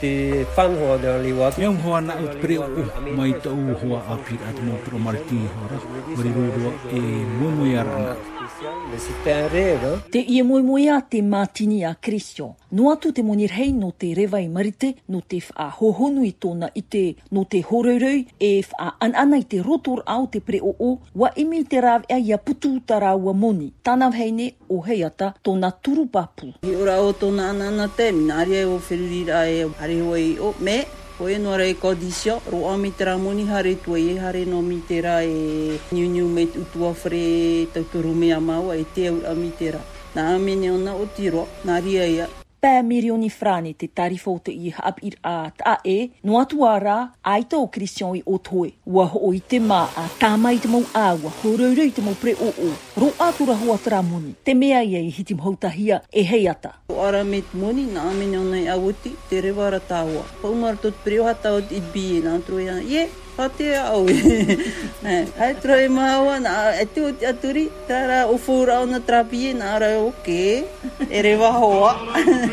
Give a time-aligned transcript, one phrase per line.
[0.00, 1.62] te whanhoa te liwa watu.
[1.62, 2.66] Eung hoa na ut pre o
[3.16, 5.76] mai tau hoa api at mō tro mariti hora,
[6.16, 7.00] wari rūrua e
[7.40, 8.16] mōmui arana.
[10.10, 12.48] Te ie mui mui a te mātini a Krisio.
[12.74, 16.66] No atu te monir hei no te rewai marite, no te wha hohonu i tōna
[16.74, 20.74] i te no te horeroi, e wha anana i te rotor au te pre o
[20.74, 23.70] o, wa imi te rāv ea ia putu tara ua moni.
[23.86, 26.50] Tāna hei ne o hei ata tōna turupapu.
[26.66, 30.80] Hi ora o tōna anana te, minare o whiriri rā e hari hoi o me,
[31.18, 34.46] ko e no rei ko disio ro o mi tra moni hare tu e hare
[34.46, 35.34] no mi tera e
[35.90, 36.62] niu niu me tu
[37.02, 37.26] fre
[37.74, 39.80] te turu me ama wa e te a mi tera
[40.14, 42.26] na ame ne ona o tiro na ria ia
[42.62, 46.96] pē mirioni frane te tarifo te i hapir a ta e, no atua rā,
[47.32, 48.72] ai tō krision i o toe.
[48.86, 52.16] Ua ho i te mā a tāma i te mau āua, ho rei te mau
[52.22, 52.70] pre o o.
[53.02, 56.74] Ro ātura hoa tra moni, te mea i e hiti mhautahia e hei ata.
[56.90, 60.24] O ara me te moni, nā amene nei awuti, te rewara tāua.
[60.42, 63.08] Pau mara preo hata i bie, nā troi ana, yeah
[63.38, 64.04] pate au.
[65.38, 69.38] Hai eh, troi maua na e tu te aturi tara o fura o na trapi
[69.48, 70.44] e, na ara o ke
[71.08, 71.92] e re hoa.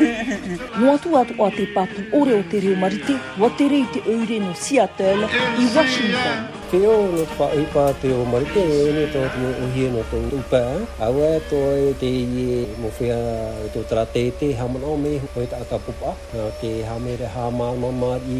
[0.78, 4.00] Mo atu atu o te patu ore o te reo marite wa te rei te
[4.14, 5.26] oire no Seattle
[5.62, 6.55] i Washington.
[6.66, 10.18] Ke o le whae pā te o marike e ne tō tino uhie no tō
[10.34, 10.58] upa.
[11.06, 13.18] Awa e tō e te i mo whea
[13.62, 16.16] e tō tra te te hama nō me o e tā pupa.
[16.34, 18.38] Nā te hamere re hama mama i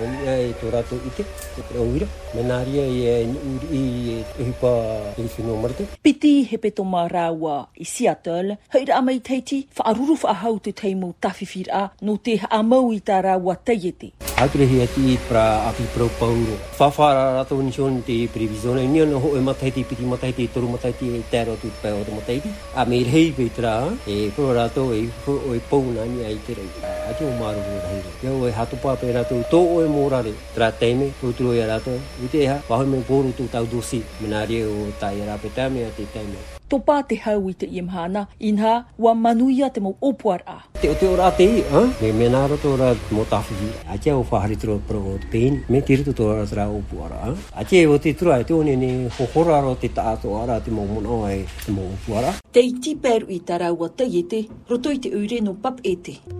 [0.00, 1.22] o mia e tō rato i te
[1.62, 2.10] e te o uira.
[2.34, 4.16] Menaria i e ni uri i e
[4.48, 4.72] uhi pā
[5.14, 5.62] e whi no
[6.02, 6.82] Piti he pe tō
[7.14, 8.56] rāua i si atol.
[8.98, 13.54] amai teiti, wha aruru wha ahau te teimu tawhiwhira no te amau i tā rāua
[13.62, 14.10] teiete.
[14.10, 14.29] Piti he pe tō mā rāua i si atol.
[14.40, 16.56] hautrehiyati para api propauro.
[16.78, 22.48] Fafararato nishon te nion nian ho ematheti piti matheti toru matheti tero tu pe otomatheti.
[22.74, 23.74] A mirhei vitra.
[24.06, 26.99] e pro prorato e foi pouna ni aitere.
[27.10, 28.12] ake o maru ngā hiro.
[28.32, 31.66] o oe hatu pa pera e pē to o oe mōrare, tra teime, tūturo ia
[31.72, 35.12] rato, i te ha, pa pahoe me kōru tū tau dosi, mena rie o tā
[35.18, 36.38] ia e rape tāmea te teime.
[36.70, 38.74] to pa te hau i te iamhāna, inha,
[39.06, 40.56] wa manuia te mo opuar a.
[40.82, 41.80] Te o te ora te i, ha?
[42.02, 45.58] Me mena rato ora mō tāwhiki, ati a o whahari tura pro o te pēni,
[45.68, 47.34] me te to ra ora tura opuar a.
[47.64, 51.16] Ati o te tura ai te o ni hohoraro te tāto ara te mō mona
[51.24, 52.34] oe te mo opuar a.
[52.52, 55.90] Te mo pēru a te iete, roto i te ure no pap e te.
[55.90, 56.39] Te iti i te iete, roto i te ure no pap e te.